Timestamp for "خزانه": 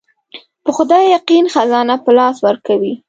1.53-1.95